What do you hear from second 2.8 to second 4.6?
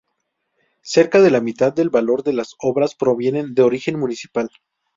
proviene de origen municipal.